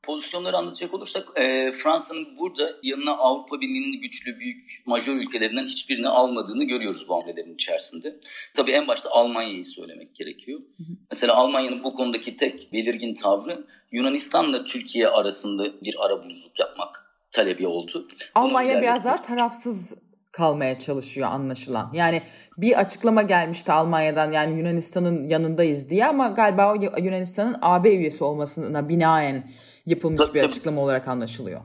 Pozisyonları 0.04 0.58
anlatacak 0.58 0.94
olursak 0.94 1.28
e, 1.36 1.72
Fransa'nın 1.72 2.38
burada 2.40 2.72
yanına 2.84 3.12
Avrupa 3.12 3.62
Birliği'nin 3.62 4.02
güçlü 4.02 4.40
büyük 4.40 4.62
majör 4.86 5.16
ülkelerinden 5.16 5.66
hiçbirini 5.66 6.08
almadığını 6.08 6.64
görüyoruz 6.64 7.10
bu 7.10 7.16
hamlelerin 7.16 7.54
içerisinde. 7.54 8.20
Tabii 8.54 8.72
en 8.72 8.88
başta 8.88 9.10
Almanya'yı 9.10 9.66
söylemek 9.66 10.16
gerekiyor. 10.16 10.60
Hı 10.78 10.84
hı. 10.84 10.98
Mesela 11.12 11.36
Almanya'nın 11.36 11.84
bu 11.84 11.94
konudaki 11.94 12.36
tek 12.36 12.74
belirgin 12.74 13.14
tavrı 13.14 13.68
Yunanistan'la 13.92 14.64
Türkiye 14.64 15.08
arasında 15.08 15.82
bir 15.82 16.06
arabuluculuk 16.06 16.60
yapmak 16.60 17.03
talebi 17.34 17.68
oldu. 17.68 18.08
Almanya 18.36 18.82
biraz 18.82 19.06
daha 19.06 19.22
tarafsız 19.22 19.98
kalmaya 20.32 20.78
çalışıyor 20.78 21.28
anlaşılan. 21.28 21.90
Yani 21.94 22.22
bir 22.58 22.80
açıklama 22.80 23.22
gelmişti 23.22 23.72
Almanya'dan 23.72 24.32
yani 24.32 24.58
Yunanistan'ın 24.58 25.28
yanındayız 25.28 25.90
diye 25.90 26.06
ama 26.06 26.28
galiba 26.28 26.76
Yunanistan'ın 26.98 27.58
AB 27.62 27.90
üyesi 27.96 28.24
olmasına 28.24 28.90
binaen 28.90 29.50
yapılmış 29.86 30.22
tabii, 30.22 30.34
bir 30.34 30.44
açıklama 30.44 30.76
tabii. 30.76 30.84
olarak 30.84 31.08
anlaşılıyor. 31.08 31.62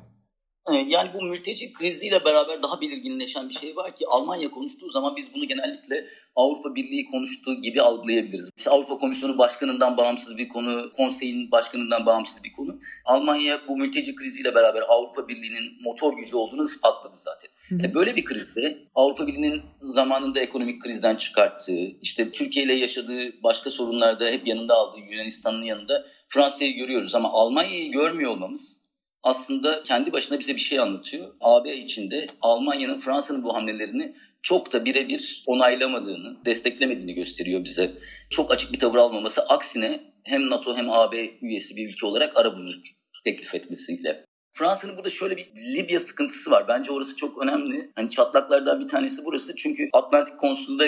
Ee, 0.73 0.87
yani 0.89 1.11
bu 1.15 1.23
mülteci 1.23 1.73
kriziyle 1.73 2.25
beraber 2.25 2.63
daha 2.63 2.81
belirginleşen 2.81 3.49
bir 3.49 3.55
şey 3.55 3.77
var 3.77 3.97
ki 3.97 4.07
Almanya 4.09 4.51
konuştuğu 4.51 4.91
zaman 4.91 5.17
biz 5.17 5.35
bunu 5.35 5.45
genellikle 5.45 6.07
Avrupa 6.37 6.75
Birliği 6.75 7.05
konuştuğu 7.05 7.63
gibi 7.63 7.83
algılayabiliriz. 7.83 8.51
İşte 8.57 8.71
Avrupa 8.71 8.99
Komisyonu 8.99 9.39
Başkanı'ndan 9.39 9.97
bağımsız 9.97 10.37
bir 10.37 10.49
konu, 10.49 10.93
konseyin 10.97 11.51
başkanından 11.51 12.07
bağımsız 12.07 12.45
bir 12.45 12.53
konu. 12.53 12.81
Almanya 13.05 13.61
bu 13.69 13.77
mülteci 13.77 14.15
kriziyle 14.15 14.55
beraber 14.55 14.83
Avrupa 14.89 15.29
Birliği'nin 15.29 15.83
motor 15.83 16.17
gücü 16.17 16.37
olduğunu 16.37 16.65
ispatladı 16.65 17.17
zaten. 17.17 17.51
Hı 17.69 17.95
Böyle 17.95 18.17
bir 18.17 18.25
krizde 18.25 18.79
Avrupa 18.95 19.27
Birliği'nin 19.27 19.63
zamanında 19.81 20.41
ekonomik 20.41 20.83
krizden 20.83 21.17
çıkarttığı, 21.17 21.87
işte 22.03 22.33
Türkiye 22.33 22.65
ile 22.65 22.75
yaşadığı 22.75 23.43
başka 23.43 23.71
sorunlarda 23.71 24.27
hep 24.27 24.47
yanında 24.47 24.75
aldığı 24.75 25.01
Yunanistan'ın 25.01 25.63
yanında 25.63 26.07
Fransa'yı 26.29 26.77
görüyoruz 26.77 27.15
ama 27.15 27.33
Almanya'yı 27.33 27.93
görmüyor 27.93 28.31
olmamız 28.31 28.88
aslında 29.23 29.83
kendi 29.83 30.13
başına 30.13 30.39
bize 30.39 30.55
bir 30.55 30.61
şey 30.61 30.79
anlatıyor. 30.79 31.35
AB 31.41 31.77
içinde 31.77 32.27
Almanya'nın 32.41 32.99
Fransa'nın 32.99 33.43
bu 33.45 33.57
hamlelerini 33.57 34.17
çok 34.43 34.73
da 34.73 34.85
birebir 34.85 35.43
onaylamadığını, 35.47 36.45
desteklemediğini 36.45 37.15
gösteriyor 37.15 37.65
bize. 37.65 37.99
Çok 38.31 38.51
açık 38.51 38.73
bir 38.73 38.79
tavır 38.79 38.99
almaması 38.99 39.43
aksine 39.43 40.01
hem 40.25 40.51
NATO 40.51 40.77
hem 40.77 40.91
AB 40.91 41.31
üyesi 41.43 41.77
bir 41.77 41.89
ülke 41.89 42.07
olarak 42.07 42.37
arabuluculuk 42.37 42.85
teklif 43.25 43.55
etmesiyle. 43.55 44.25
Fransa'nın 44.53 44.97
burada 44.97 45.11
şöyle 45.11 45.37
bir 45.37 45.49
Libya 45.77 46.01
sıkıntısı 46.01 46.51
var. 46.51 46.69
Bence 46.69 46.93
orası 46.93 47.17
çok 47.17 47.45
önemli. 47.45 47.91
Hani 47.97 48.11
çatlaklardan 48.11 48.81
bir 48.81 48.89
tanesi 48.89 49.25
burası. 49.25 49.57
Çünkü 49.57 49.89
Atlantik 49.93 50.39
Konsul'da 50.39 50.85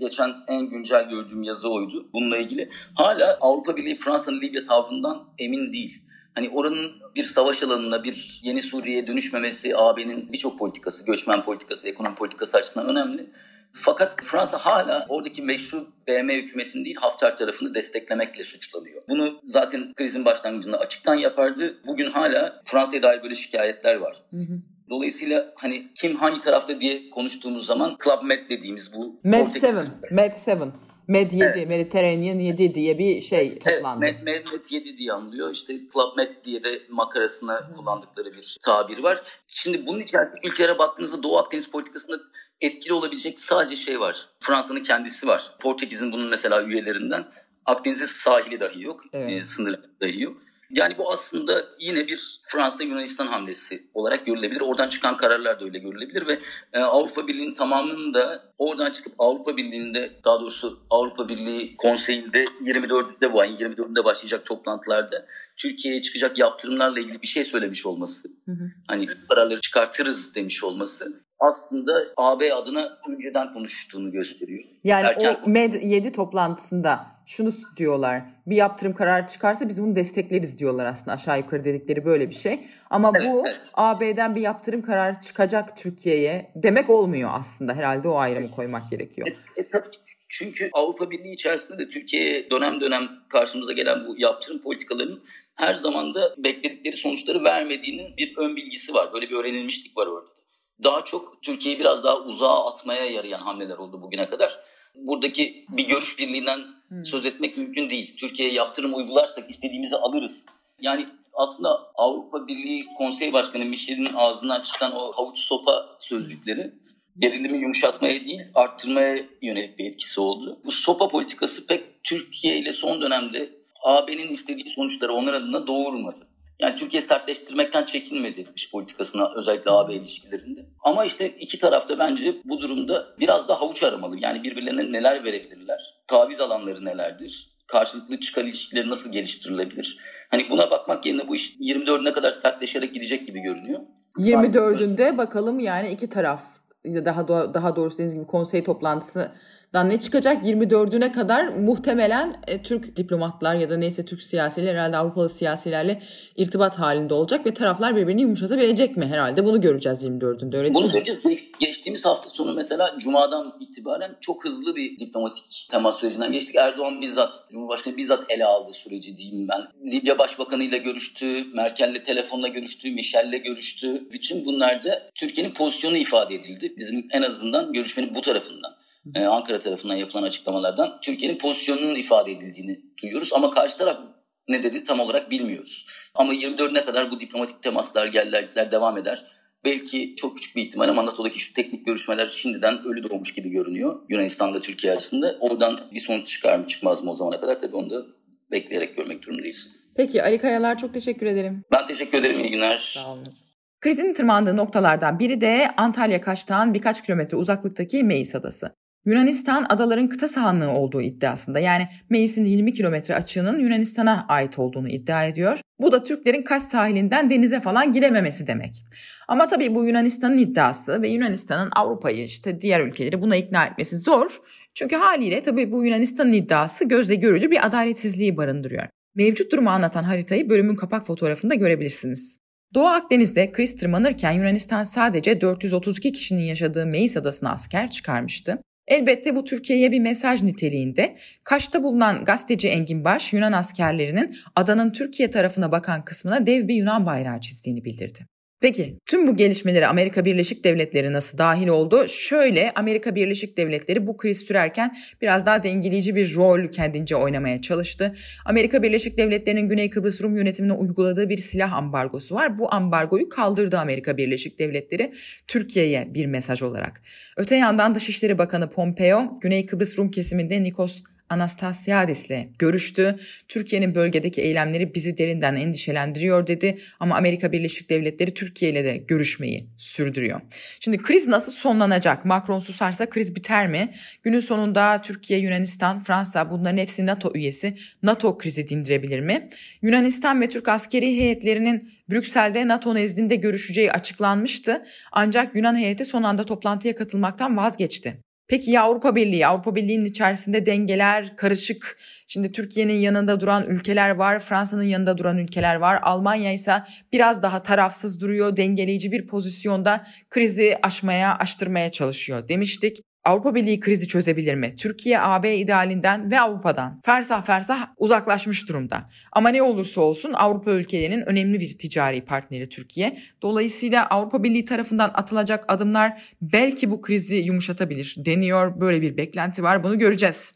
geçen 0.00 0.34
en 0.48 0.68
güncel 0.68 1.08
gördüğüm 1.08 1.42
yazı 1.42 1.72
oydu 1.72 2.08
bununla 2.12 2.38
ilgili. 2.38 2.68
Hala 2.94 3.38
Avrupa 3.40 3.76
Birliği 3.76 3.94
Fransa'nın 3.94 4.40
Libya 4.40 4.62
tavrından 4.62 5.28
emin 5.38 5.72
değil. 5.72 6.02
Hani 6.34 6.50
oranın 6.50 6.92
bir 7.14 7.24
savaş 7.24 7.62
alanına, 7.62 8.04
bir 8.04 8.40
yeni 8.42 8.62
Suriye'ye 8.62 9.06
dönüşmemesi 9.06 9.76
AB'nin 9.76 10.32
birçok 10.32 10.58
politikası, 10.58 11.04
göçmen 11.04 11.42
politikası, 11.44 11.88
ekonomi 11.88 12.14
politikası 12.14 12.56
açısından 12.56 12.88
önemli. 12.88 13.30
Fakat 13.72 14.16
Fransa 14.24 14.58
hala 14.58 15.06
oradaki 15.08 15.42
meşru 15.42 15.86
BM 16.08 16.34
hükümetini 16.34 16.84
değil 16.84 16.96
Hafter 16.96 17.36
tarafını 17.36 17.74
desteklemekle 17.74 18.44
suçlanıyor. 18.44 19.02
Bunu 19.08 19.40
zaten 19.42 19.94
krizin 19.94 20.24
başlangıcında 20.24 20.76
açıktan 20.76 21.14
yapardı. 21.14 21.74
Bugün 21.86 22.10
hala 22.10 22.62
Fransa'ya 22.64 23.02
dair 23.02 23.22
böyle 23.22 23.34
şikayetler 23.34 23.94
var. 23.94 24.22
Hı 24.30 24.36
hı. 24.36 24.58
Dolayısıyla 24.90 25.52
hani 25.56 25.86
kim 25.94 26.16
hangi 26.16 26.40
tarafta 26.40 26.80
diye 26.80 27.10
konuştuğumuz 27.10 27.66
zaman 27.66 27.96
Club 28.04 28.22
Med 28.22 28.50
dediğimiz 28.50 28.92
bu 28.92 29.20
Med 29.24 29.46
7, 29.54 29.66
Med 30.10 30.34
7 30.34 30.72
Med 31.08 31.30
7, 31.32 31.44
evet. 31.44 31.68
Mediterranean 31.68 32.38
7 32.38 32.74
diye 32.74 32.98
bir 32.98 33.20
şey 33.20 33.58
toplandı. 33.58 34.06
Evet, 34.06 34.22
Med, 34.22 34.44
Med 34.52 34.70
7 34.70 34.98
diye 34.98 35.12
anılıyor. 35.12 35.50
İşte 35.50 35.72
Club 35.92 36.16
Med 36.16 36.44
diye 36.44 36.64
de 36.64 36.82
makarasına 36.88 37.54
Hı. 37.54 37.72
kullandıkları 37.76 38.32
bir 38.32 38.56
tabir 38.64 38.98
var. 38.98 39.22
Şimdi 39.46 39.86
bunun 39.86 40.00
içerisindeki 40.00 40.48
ülkelere 40.48 40.78
baktığınızda 40.78 41.22
Doğu 41.22 41.38
Akdeniz 41.38 41.70
politikasında 41.70 42.20
etkili 42.60 42.92
olabilecek 42.92 43.40
sadece 43.40 43.76
şey 43.76 44.00
var. 44.00 44.28
Fransa'nın 44.40 44.82
kendisi 44.82 45.26
var. 45.26 45.54
Portekiz'in 45.60 46.12
bunun 46.12 46.28
mesela 46.28 46.62
üyelerinden 46.62 47.24
Akdeniz'in 47.66 48.04
sahili 48.04 48.60
dahi 48.60 48.82
yok. 48.82 49.04
Evet. 49.12 49.30
E, 49.30 49.44
sınırı 49.44 49.82
dahi 50.00 50.22
yok. 50.22 50.36
Yani 50.74 50.98
bu 50.98 51.12
aslında 51.12 51.64
yine 51.80 52.06
bir 52.06 52.40
Fransa-Yunanistan 52.42 53.26
hamlesi 53.26 53.86
olarak 53.94 54.26
görülebilir. 54.26 54.60
Oradan 54.60 54.88
çıkan 54.88 55.16
kararlar 55.16 55.60
da 55.60 55.64
öyle 55.64 55.78
görülebilir 55.78 56.26
ve 56.26 56.38
e, 56.72 56.78
Avrupa 56.78 57.28
Birliği'nin 57.28 57.54
tamamının 57.54 58.14
da 58.14 58.52
oradan 58.58 58.90
çıkıp 58.90 59.12
Avrupa 59.18 59.56
Birliği'nde 59.56 60.12
daha 60.24 60.40
doğrusu 60.40 60.78
Avrupa 60.90 61.28
Birliği 61.28 61.76
Konseyi'nde 61.76 62.44
24'ünde 62.44 63.32
bu 63.32 63.40
ayın 63.40 63.56
24'ünde 63.56 64.04
başlayacak 64.04 64.46
toplantılarda 64.46 65.26
Türkiye'ye 65.56 66.02
çıkacak 66.02 66.38
yaptırımlarla 66.38 67.00
ilgili 67.00 67.22
bir 67.22 67.26
şey 67.26 67.44
söylemiş 67.44 67.86
olması. 67.86 68.28
Hı 68.44 68.52
hı. 68.52 68.70
Hani 68.88 69.08
kararları 69.28 69.60
çıkartırız 69.60 70.34
demiş 70.34 70.64
olması 70.64 71.24
aslında 71.50 71.92
AB 72.16 72.54
adına 72.54 72.98
önceden 73.08 73.54
konuştuğunu 73.54 74.12
gösteriyor. 74.12 74.64
Yani 74.84 75.06
Erken... 75.06 75.36
o 75.46 75.48
MED 75.48 75.82
7 75.82 76.12
toplantısında 76.12 77.06
şunu 77.26 77.50
diyorlar. 77.76 78.22
Bir 78.46 78.56
yaptırım 78.56 78.94
kararı 78.94 79.26
çıkarsa 79.26 79.68
biz 79.68 79.82
bunu 79.82 79.96
destekleriz 79.96 80.58
diyorlar 80.58 80.86
aslında 80.86 81.12
aşağı 81.12 81.38
yukarı 81.38 81.64
dedikleri 81.64 82.04
böyle 82.04 82.30
bir 82.30 82.34
şey. 82.34 82.60
Ama 82.90 83.12
evet, 83.16 83.28
bu 83.32 83.42
evet. 83.46 83.60
AB'den 83.74 84.36
bir 84.36 84.40
yaptırım 84.40 84.82
kararı 84.82 85.20
çıkacak 85.20 85.76
Türkiye'ye 85.76 86.52
demek 86.54 86.90
olmuyor 86.90 87.30
aslında. 87.32 87.74
Herhalde 87.74 88.08
o 88.08 88.16
ayrımı 88.16 88.50
koymak 88.50 88.90
gerekiyor. 88.90 89.28
E, 89.28 89.60
e, 89.60 89.66
tabii 89.66 89.88
çünkü 90.28 90.70
Avrupa 90.72 91.10
Birliği 91.10 91.32
içerisinde 91.32 91.78
de 91.78 91.88
Türkiye'ye 91.88 92.50
dönem 92.50 92.80
dönem 92.80 93.08
karşımıza 93.28 93.72
gelen 93.72 94.06
bu 94.06 94.14
yaptırım 94.18 94.62
politikalarının 94.62 95.22
her 95.54 95.74
zaman 95.74 96.14
da 96.14 96.34
bekledikleri 96.38 96.96
sonuçları 96.96 97.44
vermediğinin 97.44 98.16
bir 98.18 98.34
ön 98.36 98.56
bilgisi 98.56 98.94
var. 98.94 99.12
Böyle 99.12 99.30
bir 99.30 99.34
öğrenilmişlik 99.34 99.96
var 99.96 100.06
orada 100.06 100.43
daha 100.82 101.04
çok 101.04 101.42
Türkiye'yi 101.42 101.80
biraz 101.80 102.04
daha 102.04 102.20
uzağa 102.20 102.66
atmaya 102.66 103.04
yarayan 103.04 103.40
hamleler 103.40 103.78
oldu 103.78 104.02
bugüne 104.02 104.28
kadar. 104.28 104.60
Buradaki 104.94 105.64
bir 105.68 105.88
görüş 105.88 106.18
birliğinden 106.18 106.60
hmm. 106.88 107.04
söz 107.04 107.26
etmek 107.26 107.56
mümkün 107.56 107.90
değil. 107.90 108.16
Türkiye'ye 108.16 108.54
yaptırım 108.54 108.94
uygularsak 108.94 109.50
istediğimizi 109.50 109.96
alırız. 109.96 110.46
Yani 110.80 111.06
aslında 111.32 111.80
Avrupa 111.94 112.46
Birliği 112.46 112.86
Konsey 112.98 113.32
Başkanı 113.32 113.64
Michel'in 113.64 114.14
ağzından 114.14 114.62
çıkan 114.62 114.96
o 114.96 115.12
havuç 115.12 115.38
sopa 115.38 115.96
sözcükleri 115.98 116.72
gerilimi 117.18 117.58
yumuşatmaya 117.58 118.20
değil 118.26 118.42
arttırmaya 118.54 119.24
yönelik 119.42 119.78
bir 119.78 119.84
etkisi 119.84 120.20
oldu. 120.20 120.60
Bu 120.64 120.72
sopa 120.72 121.08
politikası 121.08 121.66
pek 121.66 122.04
Türkiye 122.04 122.58
ile 122.58 122.72
son 122.72 123.02
dönemde 123.02 123.50
AB'nin 123.84 124.28
istediği 124.28 124.68
sonuçları 124.68 125.12
onlar 125.12 125.34
adına 125.34 125.66
doğurmadı. 125.66 126.26
Yani 126.60 126.76
Türkiye 126.76 127.02
sertleştirmekten 127.02 127.84
çekinmedi 127.84 128.46
dış 128.54 128.70
politikasına 128.70 129.32
özellikle 129.36 129.70
AB 129.70 129.94
ilişkilerinde. 129.94 130.60
Ama 130.84 131.04
işte 131.04 131.28
iki 131.28 131.58
tarafta 131.58 131.98
bence 131.98 132.36
bu 132.44 132.60
durumda 132.60 133.06
biraz 133.20 133.48
da 133.48 133.60
havuç 133.60 133.82
aramalı. 133.82 134.16
Yani 134.18 134.42
birbirlerine 134.42 134.92
neler 134.92 135.24
verebilirler? 135.24 135.94
Taviz 136.06 136.40
alanları 136.40 136.84
nelerdir? 136.84 137.54
Karşılıklı 137.66 138.20
çıkar 138.20 138.44
ilişkileri 138.44 138.88
nasıl 138.88 139.12
geliştirilebilir? 139.12 139.98
Hani 140.30 140.50
buna 140.50 140.70
bakmak 140.70 141.06
yerine 141.06 141.28
bu 141.28 141.34
iş 141.34 141.56
24'üne 141.56 142.12
kadar 142.12 142.32
sertleşerek 142.32 142.94
gidecek 142.94 143.26
gibi 143.26 143.40
görünüyor. 143.40 143.80
24'ünde 144.18 145.18
bakalım 145.18 145.60
yani 145.60 145.90
iki 145.90 146.08
taraf 146.08 146.42
daha 146.84 147.28
daha 147.28 147.76
doğrusu 147.76 147.94
dediğiniz 147.94 148.14
gibi 148.14 148.26
konsey 148.26 148.64
toplantısı 148.64 149.32
Dan 149.74 149.90
ne 149.90 150.00
çıkacak 150.00 150.42
24'üne 150.44 151.12
kadar 151.12 151.48
muhtemelen 151.48 152.40
e, 152.46 152.62
Türk 152.62 152.96
diplomatlar 152.96 153.54
ya 153.54 153.70
da 153.70 153.76
neyse 153.76 154.04
Türk 154.04 154.22
siyasiler 154.22 154.74
herhalde 154.74 154.96
Avrupalı 154.96 155.28
siyasilerle 155.28 156.02
irtibat 156.36 156.78
halinde 156.78 157.14
olacak 157.14 157.46
ve 157.46 157.54
taraflar 157.54 157.96
birbirini 157.96 158.22
yumuşatabilecek 158.22 158.96
mi 158.96 159.06
herhalde 159.06 159.44
bunu 159.44 159.60
göreceğiz 159.60 160.04
24'ünde 160.04 160.56
öyle 160.56 160.74
Bunu 160.74 160.86
mi? 160.86 160.92
göreceğiz. 160.92 161.22
Geçtiğimiz 161.60 162.04
hafta 162.04 162.30
sonu 162.30 162.54
mesela 162.54 162.94
Cuma'dan 162.98 163.56
itibaren 163.60 164.16
çok 164.20 164.44
hızlı 164.44 164.76
bir 164.76 164.98
diplomatik 164.98 165.66
temas 165.70 166.00
sürecinden 166.00 166.32
geçtik. 166.32 166.56
Erdoğan 166.56 167.00
bizzat, 167.00 167.34
Cumhurbaşkanı 167.52 167.96
bizzat 167.96 168.32
ele 168.32 168.44
aldı 168.44 168.72
süreci 168.72 169.16
diyeyim 169.16 169.48
ben. 169.48 169.90
Libya 169.92 170.18
Başbakanı 170.18 170.62
ile 170.64 170.78
görüştü, 170.78 171.44
Merkel'le 171.54 172.02
telefonla 172.04 172.48
görüştü, 172.48 172.90
Michel'le 172.90 173.42
görüştü. 173.44 174.02
Bütün 174.12 174.46
bunlarda 174.46 175.10
Türkiye'nin 175.14 175.52
pozisyonu 175.52 175.96
ifade 175.96 176.34
edildi. 176.34 176.74
Bizim 176.76 177.08
en 177.12 177.22
azından 177.22 177.72
görüşmenin 177.72 178.14
bu 178.14 178.20
tarafından. 178.20 178.83
Ee, 179.14 179.24
Ankara 179.24 179.60
tarafından 179.60 179.94
yapılan 179.94 180.22
açıklamalardan 180.22 181.00
Türkiye'nin 181.02 181.38
pozisyonunun 181.38 181.94
ifade 181.94 182.32
edildiğini 182.32 182.80
duyuyoruz. 183.02 183.32
Ama 183.32 183.50
karşı 183.50 183.78
taraf 183.78 184.00
ne 184.48 184.62
dedi 184.62 184.84
tam 184.84 185.00
olarak 185.00 185.30
bilmiyoruz. 185.30 185.86
Ama 186.14 186.34
24'üne 186.34 186.84
kadar 186.84 187.10
bu 187.10 187.20
diplomatik 187.20 187.62
temaslar, 187.62 188.06
gellerlikler 188.06 188.70
devam 188.70 188.98
eder. 188.98 189.24
Belki 189.64 190.14
çok 190.16 190.36
küçük 190.36 190.56
bir 190.56 190.62
ihtimal 190.62 190.88
ama 190.88 191.06
NATO'daki 191.06 191.38
şu 191.38 191.54
teknik 191.54 191.86
görüşmeler 191.86 192.28
şimdiden 192.28 192.84
ölü 192.84 193.10
doğmuş 193.10 193.34
gibi 193.34 193.48
görünüyor 193.50 194.02
Yunanistan'da 194.08 194.60
Türkiye 194.60 194.92
arasında. 194.92 195.36
Oradan 195.40 195.80
bir 195.92 196.00
sonuç 196.00 196.28
çıkar 196.28 196.58
mı 196.58 196.66
çıkmaz 196.66 197.04
mı 197.04 197.10
o 197.10 197.14
zamana 197.14 197.40
kadar 197.40 197.58
tabii 197.58 197.76
onu 197.76 197.90
da 197.90 198.06
bekleyerek 198.50 198.96
görmek 198.96 199.22
durumundayız. 199.22 199.70
Peki 199.96 200.22
Ali 200.22 200.38
Kayalar 200.38 200.78
çok 200.78 200.94
teşekkür 200.94 201.26
ederim. 201.26 201.64
Ben 201.72 201.86
teşekkür 201.86 202.18
ederim. 202.18 202.40
İyi 202.40 202.50
günler. 202.50 202.76
Sağ 202.76 203.12
olunuz. 203.12 203.44
Krizin 203.80 204.12
tırmandığı 204.14 204.56
noktalardan 204.56 205.18
biri 205.18 205.40
de 205.40 205.70
Antalya 205.76 206.20
Kaş'tan 206.20 206.74
birkaç 206.74 207.02
kilometre 207.02 207.36
uzaklıktaki 207.36 208.02
Meis 208.02 208.34
Adası. 208.34 208.74
Yunanistan 209.04 209.66
adaların 209.68 210.08
kıta 210.08 210.28
sahanlığı 210.28 210.70
olduğu 210.70 211.00
iddiasında 211.00 211.58
yani 211.58 211.88
Meis'in 212.10 212.44
20 212.44 212.72
kilometre 212.72 213.14
açığının 213.14 213.58
Yunanistan'a 213.58 214.26
ait 214.28 214.58
olduğunu 214.58 214.88
iddia 214.88 215.24
ediyor. 215.24 215.60
Bu 215.80 215.92
da 215.92 216.02
Türklerin 216.02 216.42
Kaş 216.42 216.62
sahilinden 216.62 217.30
denize 217.30 217.60
falan 217.60 217.92
girememesi 217.92 218.46
demek. 218.46 218.84
Ama 219.28 219.46
tabii 219.46 219.74
bu 219.74 219.86
Yunanistan'ın 219.86 220.38
iddiası 220.38 221.02
ve 221.02 221.08
Yunanistan'ın 221.08 221.70
Avrupa'yı 221.76 222.24
işte 222.24 222.60
diğer 222.60 222.80
ülkeleri 222.80 223.20
buna 223.20 223.36
ikna 223.36 223.66
etmesi 223.66 223.98
zor. 223.98 224.40
Çünkü 224.74 224.96
haliyle 224.96 225.42
tabii 225.42 225.72
bu 225.72 225.84
Yunanistan'ın 225.84 226.32
iddiası 226.32 226.84
gözle 226.84 227.14
görülür 227.14 227.50
bir 227.50 227.66
adaletsizliği 227.66 228.36
barındırıyor. 228.36 228.88
Mevcut 229.14 229.52
durumu 229.52 229.70
anlatan 229.70 230.04
haritayı 230.04 230.48
bölümün 230.48 230.76
kapak 230.76 231.06
fotoğrafında 231.06 231.54
görebilirsiniz. 231.54 232.38
Doğu 232.74 232.86
Akdeniz'de 232.86 233.52
kriz 233.52 233.76
tırmanırken 233.76 234.32
Yunanistan 234.32 234.82
sadece 234.82 235.40
432 235.40 236.12
kişinin 236.12 236.42
yaşadığı 236.42 236.86
Meis 236.86 237.16
adasına 237.16 237.52
asker 237.52 237.90
çıkarmıştı. 237.90 238.58
Elbette 238.88 239.36
bu 239.36 239.44
Türkiye'ye 239.44 239.92
bir 239.92 240.00
mesaj 240.00 240.42
niteliğinde. 240.42 241.16
Kaş'ta 241.44 241.82
bulunan 241.82 242.24
gazeteci 242.24 242.68
Engin 242.68 243.04
Baş, 243.04 243.32
Yunan 243.32 243.52
askerlerinin 243.52 244.36
adanın 244.56 244.92
Türkiye 244.92 245.30
tarafına 245.30 245.72
bakan 245.72 246.04
kısmına 246.04 246.46
dev 246.46 246.68
bir 246.68 246.74
Yunan 246.74 247.06
bayrağı 247.06 247.40
çizdiğini 247.40 247.84
bildirdi. 247.84 248.26
Peki 248.64 248.98
tüm 249.06 249.26
bu 249.26 249.36
gelişmeleri 249.36 249.86
Amerika 249.86 250.24
Birleşik 250.24 250.64
Devletleri 250.64 251.12
nasıl 251.12 251.38
dahil 251.38 251.68
oldu? 251.68 252.08
Şöyle 252.08 252.72
Amerika 252.74 253.14
Birleşik 253.14 253.56
Devletleri 253.56 254.06
bu 254.06 254.16
kriz 254.16 254.38
sürerken 254.38 254.96
biraz 255.22 255.46
daha 255.46 255.62
dengeleyici 255.62 256.14
bir 256.16 256.34
rol 256.34 256.70
kendince 256.70 257.16
oynamaya 257.16 257.60
çalıştı. 257.60 258.14
Amerika 258.44 258.82
Birleşik 258.82 259.18
Devletleri'nin 259.18 259.68
Güney 259.68 259.90
Kıbrıs 259.90 260.22
Rum 260.22 260.36
yönetimine 260.36 260.72
uyguladığı 260.72 261.28
bir 261.28 261.38
silah 261.38 261.72
ambargosu 261.72 262.34
var. 262.34 262.58
Bu 262.58 262.74
ambargoyu 262.74 263.28
kaldırdı 263.28 263.78
Amerika 263.78 264.16
Birleşik 264.16 264.58
Devletleri 264.58 265.12
Türkiye'ye 265.46 266.14
bir 266.14 266.26
mesaj 266.26 266.62
olarak. 266.62 267.02
Öte 267.36 267.56
yandan 267.56 267.94
Dışişleri 267.94 268.38
Bakanı 268.38 268.70
Pompeo, 268.70 269.40
Güney 269.40 269.66
Kıbrıs 269.66 269.98
Rum 269.98 270.10
kesiminde 270.10 270.62
Nikos 270.62 271.02
Anastasiadis'le 271.34 272.46
görüştü. 272.58 273.16
Türkiye'nin 273.48 273.94
bölgedeki 273.94 274.42
eylemleri 274.42 274.94
bizi 274.94 275.18
derinden 275.18 275.56
endişelendiriyor 275.56 276.46
dedi 276.46 276.78
ama 277.00 277.16
Amerika 277.16 277.52
Birleşik 277.52 277.90
Devletleri 277.90 278.34
Türkiye 278.34 278.70
ile 278.70 278.84
de 278.84 278.96
görüşmeyi 278.96 279.66
sürdürüyor. 279.78 280.40
Şimdi 280.80 280.98
kriz 280.98 281.28
nasıl 281.28 281.52
sonlanacak? 281.52 282.24
Macron 282.24 282.58
susarsa 282.58 283.10
kriz 283.10 283.36
biter 283.36 283.66
mi? 283.66 283.92
Günün 284.22 284.40
sonunda 284.40 285.02
Türkiye, 285.02 285.40
Yunanistan, 285.40 286.00
Fransa 286.00 286.50
bunların 286.50 286.78
hepsi 286.78 287.06
NATO 287.06 287.32
üyesi. 287.34 287.74
NATO 288.02 288.38
krizi 288.38 288.68
dindirebilir 288.68 289.20
mi? 289.20 289.48
Yunanistan 289.82 290.40
ve 290.40 290.48
Türk 290.48 290.68
askeri 290.68 291.06
heyetlerinin 291.06 291.90
Brüksel'de 292.10 292.68
NATO 292.68 292.94
nezdinde 292.94 293.36
görüşeceği 293.36 293.92
açıklanmıştı. 293.92 294.84
Ancak 295.12 295.56
Yunan 295.56 295.76
heyeti 295.76 296.04
son 296.04 296.22
anda 296.22 296.44
toplantıya 296.44 296.94
katılmaktan 296.94 297.56
vazgeçti. 297.56 298.18
Peki 298.48 298.70
ya 298.70 298.82
Avrupa 298.82 299.16
Birliği? 299.16 299.46
Avrupa 299.46 299.74
Birliği'nin 299.74 300.04
içerisinde 300.04 300.66
dengeler 300.66 301.36
karışık. 301.36 301.96
Şimdi 302.26 302.52
Türkiye'nin 302.52 302.94
yanında 302.94 303.40
duran 303.40 303.66
ülkeler 303.66 304.10
var, 304.10 304.38
Fransa'nın 304.38 304.82
yanında 304.82 305.18
duran 305.18 305.38
ülkeler 305.38 305.74
var. 305.76 305.98
Almanya 306.02 306.52
ise 306.52 306.82
biraz 307.12 307.42
daha 307.42 307.62
tarafsız 307.62 308.20
duruyor, 308.20 308.56
dengeleyici 308.56 309.12
bir 309.12 309.26
pozisyonda 309.26 310.06
krizi 310.30 310.78
aşmaya, 310.82 311.38
aştırmaya 311.38 311.90
çalışıyor 311.90 312.48
demiştik. 312.48 313.13
Avrupa 313.24 313.54
Birliği 313.54 313.80
krizi 313.80 314.08
çözebilir 314.08 314.54
mi? 314.54 314.76
Türkiye 314.76 315.20
AB 315.20 315.56
idealinden 315.56 316.30
ve 316.30 316.40
Avrupa'dan 316.40 317.00
fersah 317.04 317.42
fersah 317.42 317.88
uzaklaşmış 317.96 318.68
durumda. 318.68 319.06
Ama 319.32 319.48
ne 319.48 319.62
olursa 319.62 320.00
olsun 320.00 320.32
Avrupa 320.32 320.70
ülkelerinin 320.70 321.22
önemli 321.26 321.60
bir 321.60 321.78
ticari 321.78 322.24
partneri 322.24 322.68
Türkiye. 322.68 323.18
Dolayısıyla 323.42 324.06
Avrupa 324.06 324.42
Birliği 324.42 324.64
tarafından 324.64 325.10
atılacak 325.14 325.64
adımlar 325.68 326.22
belki 326.42 326.90
bu 326.90 327.00
krizi 327.00 327.36
yumuşatabilir 327.36 328.14
deniyor. 328.18 328.80
Böyle 328.80 329.02
bir 329.02 329.16
beklenti 329.16 329.62
var. 329.62 329.84
Bunu 329.84 329.98
göreceğiz. 329.98 330.52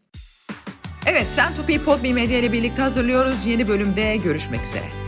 Evet, 1.06 1.26
Trend 1.36 1.56
Topi'yi 1.56 1.78
Podbi 1.78 2.12
Medya 2.12 2.38
ile 2.38 2.52
birlikte 2.52 2.82
hazırlıyoruz. 2.82 3.46
Yeni 3.46 3.68
bölümde 3.68 4.16
görüşmek 4.16 4.60
üzere. 4.64 5.07